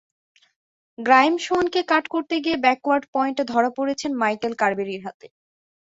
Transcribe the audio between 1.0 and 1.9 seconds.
Graeme সোয়ানকে